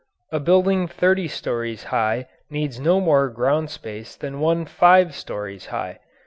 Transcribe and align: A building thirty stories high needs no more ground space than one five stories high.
A 0.31 0.39
building 0.39 0.87
thirty 0.87 1.27
stories 1.27 1.83
high 1.93 2.25
needs 2.49 2.79
no 2.79 2.99
more 2.99 3.29
ground 3.29 3.69
space 3.69 4.15
than 4.15 4.39
one 4.39 4.65
five 4.65 5.13
stories 5.13 5.67
high. 5.67 5.99